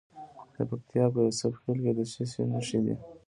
د 0.55 0.55
پکتیکا 0.69 1.05
په 1.13 1.19
یوسف 1.25 1.53
خیل 1.61 1.77
کې 1.83 1.91
د 1.97 1.99
څه 2.11 2.23
شي 2.31 2.43
نښې 2.51 2.79
دي؟ 2.85 2.95